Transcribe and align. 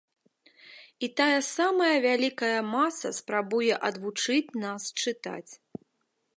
І 1.07 1.09
тая 1.21 1.41
самая 1.57 1.91
вялікая 2.07 2.59
маса 2.75 3.13
спрабуе 3.21 3.73
адвучыць 3.91 4.55
нас 4.67 4.81
чытаць. 5.05 5.51